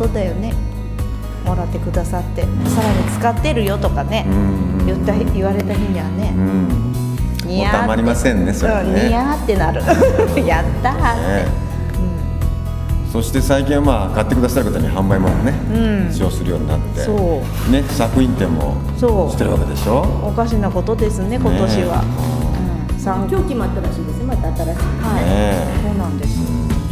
[0.00, 0.54] ことだよね。
[1.44, 2.42] もらってくださって。
[2.42, 2.48] さ
[2.82, 4.24] らに使ってるよとかね。
[4.28, 4.86] うん。
[4.86, 6.32] 言った言われた日にはうね
[7.68, 9.04] うたまりませんねそれね。
[9.08, 9.82] ニヤーってなる。
[10.46, 11.70] やったーって、ね。
[13.12, 16.12] そして最近はまあ買ってくださる方に販売もね、うん。
[16.12, 19.30] 使用するようになってそね作品展もそう。
[19.32, 20.06] してるわけでしょ？
[20.22, 22.04] おかしなことですね今年は、ね
[22.92, 22.98] うん。
[22.98, 24.80] 三今日決まったらしいですねまた新しい。
[25.02, 25.54] はい、ね。
[25.82, 26.40] そうなんです。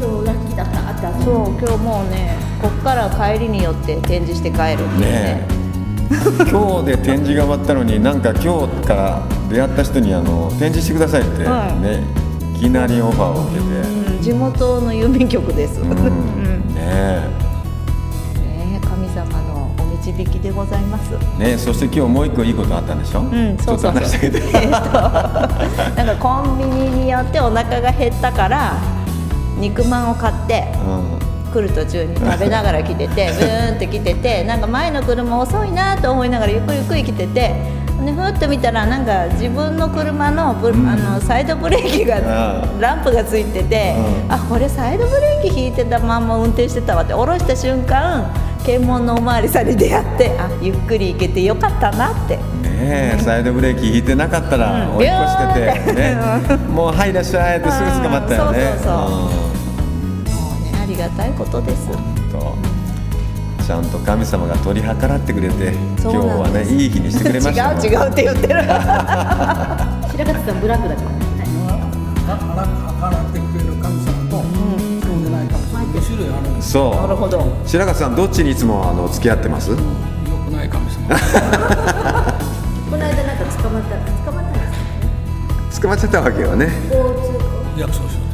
[0.00, 0.66] 今日ラッキーだっ
[1.00, 4.74] たってそう今日もうねこっから帰りによって展示して帰る。
[4.74, 5.58] っていうねね
[6.50, 11.66] 今日で展示が終わったのになんか今日から出会った人にあの展示してくださいってね、は
[12.54, 12.56] い。
[12.56, 13.66] いきなりオファーを受けて、
[14.16, 15.90] うん、地元の郵便局です、うん。
[15.92, 16.74] うん。
[16.74, 16.82] ね
[18.36, 21.10] ね神様のお導きでございます。
[21.38, 28.72] ねそして今日もう一個いいことあったんでしょ、うん、ちょっと話してあげてえっと、 なんかコンビニによってお腹が減ったから
[29.60, 31.17] 肉まんを買ってうん
[31.48, 40.88] 来る途中に食べながら来てて ブーンって来ててなんか前の車遅いなと思いながらゆっくりゆっくり来ててでふっと見たらなんか自分の車のブ、ん。
[40.88, 43.94] あのサイドブレーキがうんランプがついてて、
[44.26, 44.32] うん。
[44.32, 48.30] あこれサイドブレーキ引いてたまんま運転してたわって下ろした瞬間
[48.64, 52.36] 検問のおまわりさんに出会ってあゆっくり行けてよかったなって。
[52.36, 54.96] ねえサイドブレーキ引いてなかったらうん。
[54.98, 56.16] 追い越してて、ね、
[56.68, 58.58] もう「はいいらっしゃい」ってすぐ捕まったよね。
[58.60, 58.78] うん。
[58.78, 58.90] そうそ
[59.28, 59.47] うそう
[60.98, 61.88] がたいことです。
[63.66, 68.54] ちゃんと神様が取り計らってくれて今そう日はねいい日にしてくれました違う違うって言ってる。
[68.62, 71.08] 白勝さんブラックだから
[72.98, 76.54] 払ってくれる神様と、そうでない神様2種類あるん。
[76.56, 76.94] ですそう。
[76.96, 77.44] なるほど。
[77.66, 79.70] 白勝さんどっちにいつもあの付き合ってます？
[79.70, 79.80] よく
[80.50, 81.14] ない神様。
[82.90, 84.58] この間なんか捕まった捕まったんで
[85.72, 86.72] す捕まっちゃったわけよね。
[86.90, 88.27] 交通約束しよう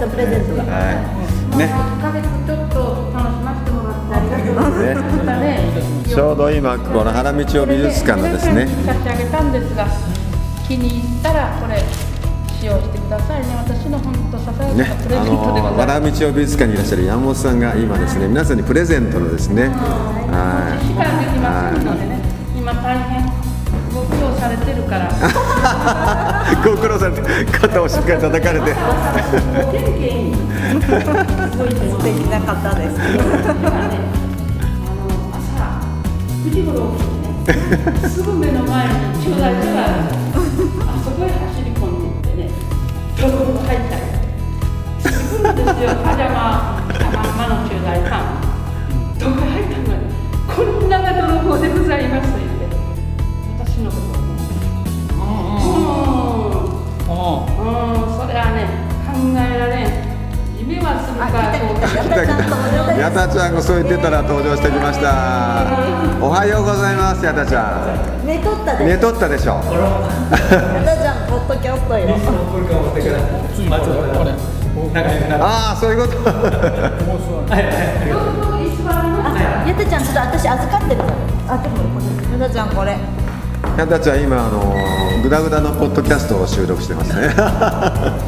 [0.00, 1.58] 白勝さんプレゼントがはい。
[1.58, 1.64] ね。
[1.68, 8.66] 1ヶ月ちょっと楽しませてもらってありがとうございまちょうど今この原道を美術館のですね。
[8.86, 9.86] 差し上げたんですが、
[10.66, 11.84] 気に入ったらこれ
[12.58, 13.54] 使用してくださいね。
[13.56, 15.86] 私の本当ささやねかなプレあゼントでごのざいます。
[15.86, 19.68] 原道を美術館にいらっしゃる山本さんが今ですね皆さんにプレゼントのですね。
[19.68, 22.22] は時間できませんのでね、
[22.56, 23.49] 今大変
[23.92, 25.10] ご苦労されてるから、い
[26.64, 27.20] ご苦労されて
[27.50, 28.76] 肩をしっかり叩かれて素
[32.02, 32.96] 敵な方です。
[32.96, 33.10] 今
[33.88, 33.98] ね、
[35.32, 35.82] 朝
[36.44, 37.06] 9時頃起き
[37.46, 38.92] てね、すぐ目の前に
[39.22, 40.10] 駐在所があ。
[40.86, 42.50] あそこへ走り込んでいってね、
[43.20, 44.02] 入ったり。
[45.02, 46.39] すぐですよ、パジャマ、
[63.70, 65.62] そう言ってたら登場してきました。
[66.20, 67.86] おはようございますやたちゃ
[68.26, 68.82] 寝とったで。
[68.82, 69.62] ん寝とったでしょ。
[69.62, 72.10] やだじゃんポッドキャストよ。
[75.38, 76.18] ああそういうこと。
[76.18, 76.34] や
[79.78, 81.06] たちゃんちょっと私預かってるか
[81.46, 81.54] ら。
[81.54, 82.42] あでもこれ。
[82.42, 82.98] やだちゃんこれ。
[83.76, 87.28] やたちゃん今あのグダグダのポッドキャストを収録してますね。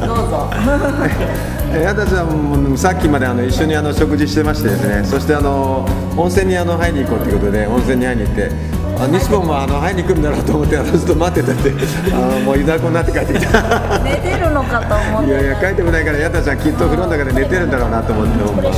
[0.05, 0.49] どうぞ。
[1.73, 5.03] やたちゃんもさっきまであの一緒にあの食事してましてですね。
[5.03, 5.87] そしてあの
[6.17, 8.51] 温泉にあの入りに行こうということで温泉に入りに行って
[8.99, 11.71] あ西本もあの入りに行くんだろうと思ってあのずっと待ってたって
[12.13, 13.99] あのもういざこになって帰ってきた。
[14.03, 15.29] 寝てるのかと思って。
[15.29, 18.55] いやいや帰ってこないからやたちゃんきっと風呂の中で寝てるんだろうなと思ってほん。
[18.63, 18.73] まあ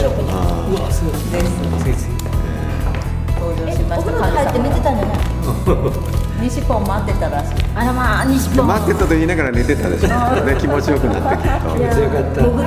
[3.39, 4.01] 登場しました。
[4.01, 7.55] お風呂に入って寝てたんじゃない西ポン待ってたらしい。
[7.75, 10.07] あらまあ西ー本待ってたと言いながら寝てたでしょ、
[10.45, 12.11] ね、気持ちよくなってきっと、ね、潜っ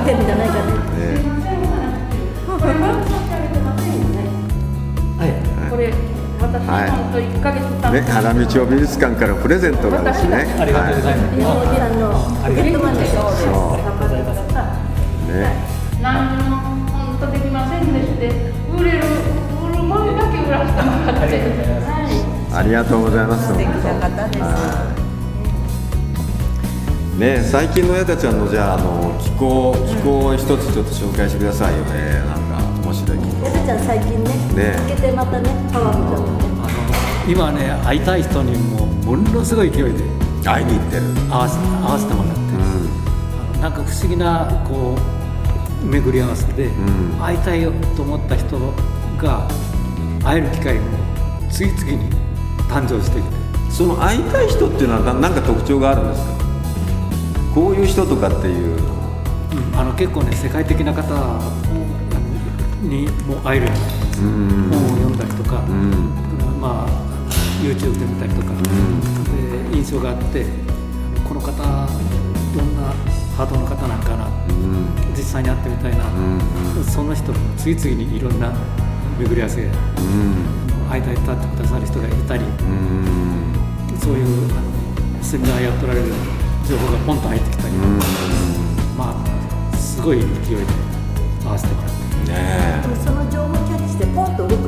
[0.05, 0.69] てるんじゃないかね。
[5.69, 5.93] これ、
[6.41, 6.89] 私、はい。
[6.89, 10.35] 本当1ヶ月経ね、原道美術館からプレゼントがですね。
[10.59, 12.09] ありがとうござい日本人の
[12.41, 13.19] ポケットマネーそ
[13.77, 13.77] う。
[15.31, 15.37] ね。
[16.01, 16.57] 何にも
[16.89, 18.27] 本当できませんでして。
[18.75, 19.05] 売れる
[19.63, 21.37] 売るものだけ売らせてもらって。
[21.85, 21.98] はい
[22.51, 23.47] ありがとうございます。
[23.47, 24.41] 素敵な方です。
[24.41, 24.95] は
[27.15, 27.19] い。
[27.19, 31.83] ね最近の親たちゃんのじゃああの気候気候を一つちょっと紹介してくださいよ。
[31.85, 33.45] ねなんか面白い気候。
[33.45, 34.75] やたちゃん最近ねね。
[34.77, 36.39] つけてまたねパワーも
[37.29, 40.03] 今ね会いたい人にもものすごい勢いで
[40.43, 41.01] 会いに行ってる。
[41.29, 42.45] 会わせ会わせてもらって、う
[43.37, 44.97] あのなんか不思議なこ
[45.83, 47.19] う巡り合わせで、ん。
[47.21, 48.57] 会いたいよと思った人
[49.17, 49.47] が
[50.23, 50.83] 会える機会が
[51.51, 52.18] 次々に
[52.69, 53.35] 誕生してきて
[53.67, 56.29] んその会いたい人っていうのはななんか特徴があるんですか？
[57.55, 61.03] こういう人とかっていううんあの結構ね世界的な方
[62.81, 63.73] にも会えるよ
[64.21, 64.69] ううん。
[64.69, 66.61] に本を読んだりとか、うん。
[66.61, 66.89] まあ
[67.61, 68.53] YouTube で見たりとか、
[69.71, 70.45] で印象があって
[71.27, 72.93] この方どんな
[73.35, 74.87] ハートの方なんかなうん。
[75.15, 76.09] 実際に会ってみたいな、う
[76.79, 78.53] んその人も次々にいろんな
[79.19, 79.67] 巡り合わせ
[80.89, 86.07] 間に立ってくださる人がいたりうんそういうあのセミナーやっておられる
[86.67, 87.73] 情報がポンと入ってきたり、
[88.97, 89.15] ま
[89.73, 90.63] あすごい勢いで
[91.45, 91.99] 合わせてもらって。
[92.31, 94.63] ねその情報キャッチしてポンと動く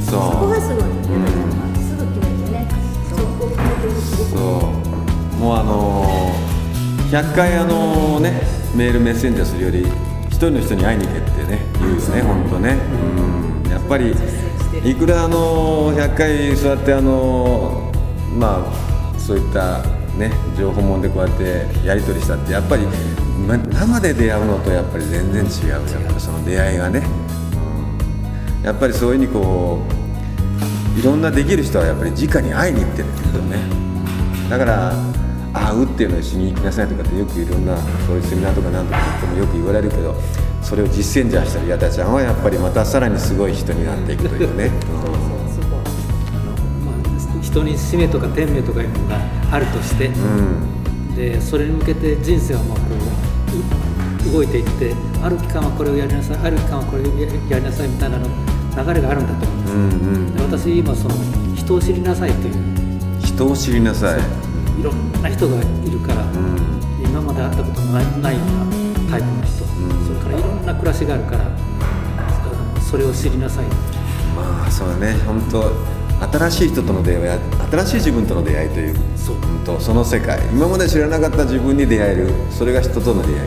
[0.00, 0.20] そう。
[0.20, 2.68] こがすごいねやたちゃんはすぐ決めてね。
[3.08, 4.00] そこを決めて
[4.30, 5.36] そう。
[5.40, 8.42] もうあのー100回あのね
[8.74, 9.86] メールメッセンジャーするより
[10.26, 12.76] 一人の人に会いに行けってね言うよね本当ね。
[13.64, 13.70] うん。
[13.70, 14.12] やっぱり
[14.84, 17.92] いくらあの100回そうやってあの
[18.38, 19.82] まあそういった
[20.16, 22.86] ね情報もんでこうやってやり取りしたってやっぱり
[23.46, 27.00] 生で出会うのとやっぱり全然違うやっぱその出会いがね。
[27.00, 27.36] うん
[28.66, 29.78] やっぱりそういうふうにこ
[30.96, 33.58] ういろんなできる人はやっぱり直に会いに行ってるってことね。
[34.50, 34.92] だから
[35.52, 37.76] 会うっていうのを一緒に行きなさいとかってよくいろんな
[38.06, 40.16] そういうセミナーとかなんとか言ってもよく言われるけど
[40.66, 44.68] それを実践じゃしたら矢田ちゃんはやっぱりまたさらにすごい人になっていくというね、
[46.84, 49.16] まあ、人に使命とか天命とかいうのが
[49.52, 51.14] あるとして、うん。
[51.14, 52.82] でそれに向けて人生はまあこ
[54.26, 54.92] うう動いていって
[55.22, 61.14] ある期間はこれをやりなさいある期間はこれをややりなさいみたいなの流れがあるんだと思うんです、うんうんで私今その
[61.54, 62.54] 人を知りなさいという。
[63.22, 64.20] 人を知りなさい、
[64.80, 66.56] いろんな人がいるから、うん。
[67.02, 69.65] 今まで会ったことのないないようなタイプの人、
[70.86, 71.50] 暮らしがあるから
[72.80, 73.64] それを知りなさい。
[74.36, 75.14] まあそうだね。
[75.26, 75.72] 本当
[76.38, 77.38] 新しい人との出会いは
[77.72, 79.36] 新しい自分との出会いというそう。
[79.36, 80.38] 本当その世界。
[80.52, 82.30] 今まで知らなかった自分に出会える。
[82.50, 83.34] それが人との出会い。
[83.34, 83.46] ね。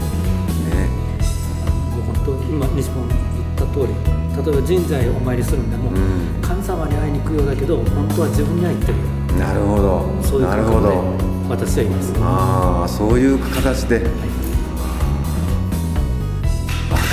[1.95, 3.17] もう本当今西本言っ
[3.55, 3.95] た通り
[4.35, 6.41] 例えば神社へお参りするんでも、うん。
[6.41, 9.47] 神様に会いに行くようだけど本当は自分に会いに行ってるよ。
[9.47, 10.03] なるほど。
[10.23, 10.89] そういうなるほど。
[10.91, 12.13] 感覚で私はいます。
[12.19, 14.03] ああそういう形で。
[14.03, 14.09] わ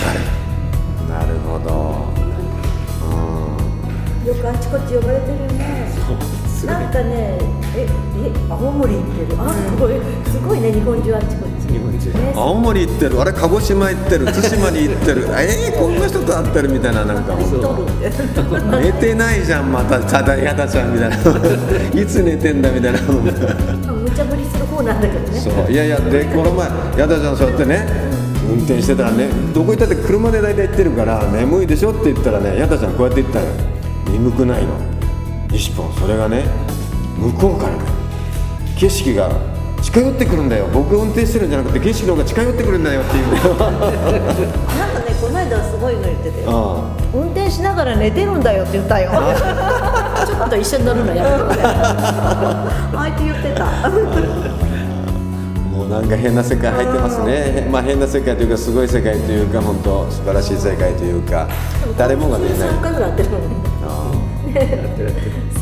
[0.06, 0.20] かる。
[1.08, 2.06] なるほど。
[3.02, 4.26] うん。
[4.26, 5.86] よくあちこち呼ばれてるよね
[6.64, 7.38] なんかね
[7.76, 9.40] ええ青森行ってる。
[9.40, 10.00] あすごい。
[10.24, 11.72] すごいね日本中あちこち。
[11.72, 12.10] 日本中。
[12.12, 12.32] ね。
[12.34, 13.20] 青森行ってる。
[13.20, 14.26] あれ鹿児島行ってる。
[14.26, 15.26] 対馬に行ってる。
[15.38, 17.36] えー、こんな人と会ってるみたいななんか。
[18.80, 20.00] 寝てないじゃんまた。
[20.00, 21.16] ただやだちゃんみたいな。
[22.00, 23.00] いつ寝てんだみたいな。
[23.00, 25.38] 無茶ぶりする方なんだけどね。
[25.38, 25.70] そう。
[25.70, 26.68] いやいやでこの前
[26.98, 28.15] やだちゃんそうやってね
[28.56, 33.46] 運転してたらねどこ行ったって車で大体行ってるから眠いでしょって言ったらねやだちゃんこうやって言ったの
[34.12, 34.74] 眠くないの。
[35.50, 36.44] 西ポンそれがね
[37.18, 37.84] 向こうからね
[38.78, 39.30] 景色が
[39.82, 40.66] 近寄ってくるんだよ。
[40.72, 43.26] 僕が運転してるんじゃなくて景色の方が近寄ってくるんだよっていう。
[43.26, 43.70] ねなんか
[45.00, 46.96] ねこの間すごいの言ってたよあ。
[47.14, 49.10] 運転しながら寝てるんだよって言ったよ。
[50.26, 51.62] ちょっと一緒に乗るのやめてくれ。
[51.64, 53.66] あえて言ってた。
[53.86, 53.90] あ
[55.76, 57.68] もうなんか変な世界入ってますね。
[57.70, 61.46] まあ変な世界というかすごい世界というか本当素晴らしい世界というか
[61.98, 63.56] 誰もが出ない3回ぐらってるもんね。
[63.84, 64.10] あ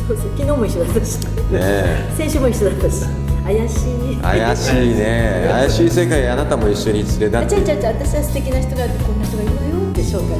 [0.07, 1.19] そうそう昨日も一緒だったし。
[1.25, 2.13] あねえ。
[2.15, 3.05] 先週も一緒だったし。
[3.43, 4.17] 怪しい。
[4.21, 5.47] 怪しいね。
[5.51, 7.65] 怪しい世界あなたも一緒に連れあ立って。
[7.65, 10.39] ちゃうちゃうちゃう私は素敵な人がいてこんな人がいるわよって紹介。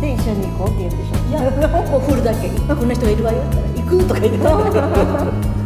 [0.00, 1.40] で一緒に行こうって言うでしょいや
[1.90, 2.48] もう振るだけ。
[2.48, 5.65] こんな人がいるわよって言ったら行くとか言って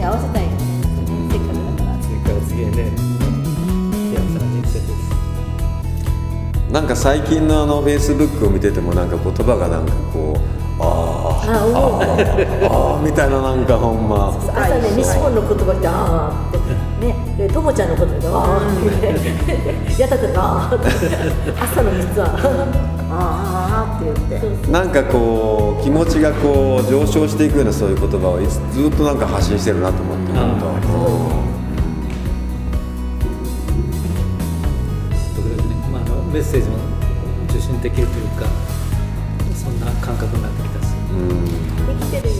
[0.00, 10.40] に合わせたいせっかくだから次から次へね幸せな人生ですなんか最近のあのフェイスブックを見ててもなんか言葉がなんかこう
[10.82, 14.28] あああーみたいななんかほんま。
[14.28, 20.88] 朝ね西本の言葉ってあーってねでともちゃんの言葉であーって やたたがあーって
[21.60, 30.70] 朝の3つはああって言ってなんかこう気持ちがこう上昇していくようなそういう言葉をいつずっとなんか発信してるなと思って本当
[36.32, 36.76] メッセージも
[37.50, 38.46] 受信できるというか
[39.54, 41.44] そんな感覚になってきたしうん
[41.98, 42.34] できてるよ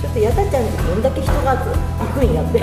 [0.00, 2.60] ちょっとやたちゃんにどんだけ人が行くんやって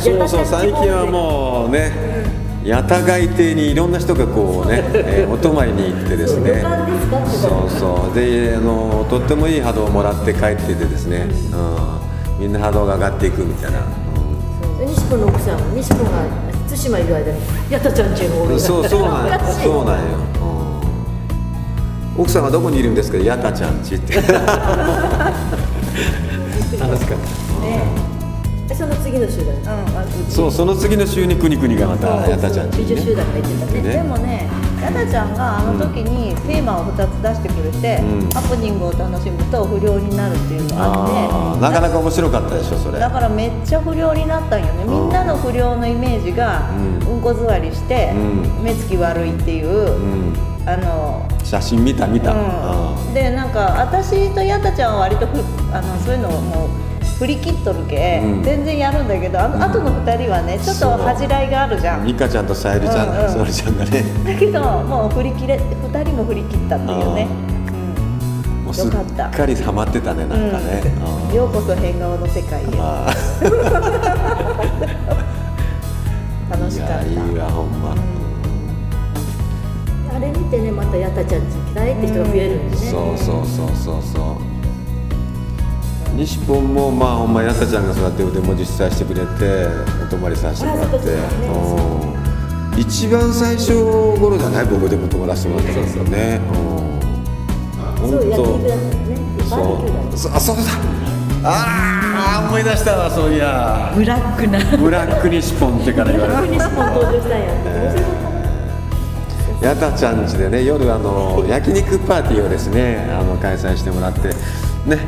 [0.00, 6.62] そうそう最近はもうね八田街亭にいろんな人がこうね、えー お泊まりに行ってですね。
[7.40, 8.14] そうそう。
[8.14, 11.26] であのとってもいい波動をもらって帰っててですね、
[12.38, 13.78] うん、みんな波動が上がっていくみたいな、
[14.78, 16.10] で西子の奥さんも西子が
[16.68, 17.38] 対馬いる間に
[17.68, 19.32] やたちゃんちのそうそうなんよ。
[19.62, 20.02] そうなんよ、
[22.16, 22.22] うん。
[22.22, 23.18] 奥さんはどこにいるんですか？
[23.18, 24.14] 八田ちゃんちって。
[26.78, 27.66] 楽しかった。
[27.66, 28.11] で
[28.74, 29.58] その次の週だね。
[30.28, 32.78] そうその次の週にくにくにがまた八田ちゃんね。
[32.78, 33.82] 美女集団が行ってたね。
[33.82, 33.92] ね。
[33.92, 34.48] でもね
[34.82, 38.30] やだちゃんがあの時にテーマを2つ出してくれて、うん。
[38.30, 42.98] ハプニングを楽しむと不良になるっていうのがあってなかなか面白かったでしょそれ。
[42.98, 44.84] だからめっちゃ不良になったんよね。
[44.84, 47.14] みんなの不良のイメージがうん。
[47.16, 48.64] うんこ座りしてうん。
[48.64, 50.52] 目つき悪いっていう、うん。
[50.64, 55.38] あの写真見た見た、あうん、でなんか私とやたちゃんは割とふ
[55.74, 56.68] あのそういうのをもう
[57.22, 58.42] 振り切っとるけ、うん。
[58.42, 62.00] 全然やるんだけどあの、後の2人はねちょっと恥じらいがあるじゃん。
[62.00, 63.30] ーミカちゃんとさゆりちゃん、うんうん。
[63.30, 64.02] さゆりちゃんがね。
[64.24, 67.26] だけどもう振り切れ2人も振り切ったっていうね、
[68.64, 69.30] もうすっよかった。
[69.30, 70.82] かりハマってたねなんかね、
[71.30, 72.66] うん、ようこそ変顔の世界へ。
[76.50, 77.06] 楽しかった。
[77.06, 77.94] いやいいわほんま、
[80.12, 82.82] あれ見てねまたやたちゃんち行きたいって人が増えるんでね。
[82.90, 84.51] そうそうそうそうそう
[86.14, 89.66] 西本もまあほんまやたちゃんがそうやって腕文字伝えしてくれて
[90.02, 92.12] お泊まりさせてもらって、うん
[92.76, 93.74] 一番最初
[94.18, 96.40] 頃じゃない僕でも泊まらせてもらったんですよね。
[96.40, 98.08] うん。
[98.08, 98.42] そう焼本当。
[98.46, 100.62] バーベキューだったそうあそうだ。
[101.44, 103.92] ああ思い出したわそういや。
[103.94, 104.58] ブラックな。
[104.78, 106.54] ブラック西本ってから言われて。
[106.54, 107.46] 西本登場したんや
[109.60, 114.28] たやたちゃん家でね夜あの焼肉パーティーをですねあの開催してもらって
[114.86, 114.98] ね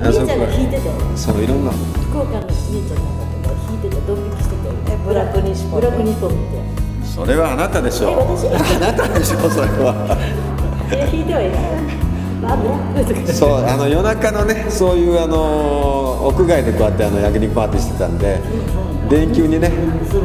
[0.00, 1.70] あ姉ちゃんがそこ弾いてたよそういろんな。
[1.72, 6.62] 福岡の姉ちゃんなんかとか弾いてたドン引きしてたよえブラック西本ブラック日本見て
[7.04, 8.10] それはあなたでしょ。
[8.10, 8.46] え私？
[8.46, 10.16] あなたでしょそれは。
[10.92, 11.60] え弾いてはいない。
[12.44, 13.32] あブラックとか。
[13.32, 18.40] そうあの夜中のねそういうあの屋外でこうやってあの焼肉パーティーしてたんで
[19.10, 19.72] 電球にね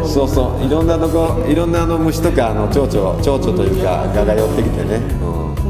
[0.05, 5.62] そうそういろんなとこいろんなあの虫とかあの蝶々蝶々というか蛾が寄ってきてね、うん、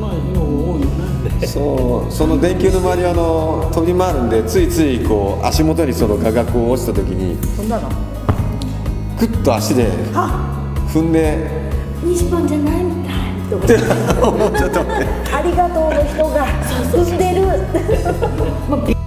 [1.48, 7.90] そうその電球の周りはあの飛び回るんでついついこう足元にその蛾がこう落ちた時にそんなの？
[9.20, 9.90] クッと足で
[10.94, 11.48] 踏んで
[12.04, 13.14] 西本じゃないみたい。
[13.50, 13.76] と思って
[14.24, 15.08] 思っちゃったね。
[15.34, 16.46] ありがとうの人が
[16.92, 18.94] 踏んでる。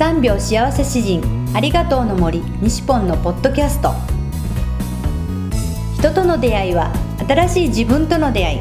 [0.00, 1.20] 3秒幸せ詩人
[1.52, 3.92] ありがとうの森西ポンのポッドキャスト。
[5.94, 6.92] 人との出会いは
[7.28, 8.60] 新しい自分との出会い。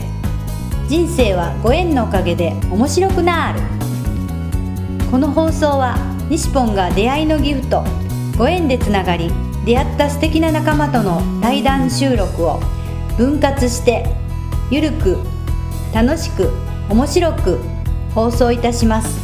[0.88, 3.62] 人生はご縁のおかげで面白くなる。
[5.12, 5.98] この放送は
[6.30, 7.84] 西ポンが出会いのギフト
[8.38, 9.32] ご縁でつながり
[9.66, 12.60] 出会った素敵な仲間との対談収録を
[13.18, 14.08] 分割して
[14.72, 15.20] ゆるく
[15.94, 16.52] 楽しく
[16.90, 17.60] 面白く
[18.16, 19.20] 放送いたします。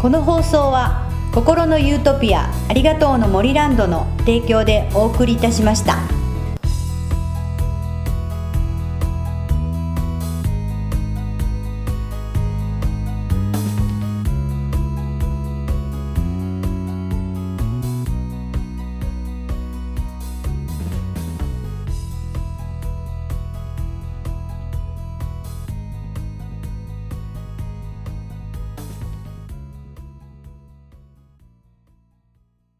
[0.00, 1.07] この放送は
[1.38, 6.17] 心のユートピアありがとうの森ランドの提供でお送りいたしました。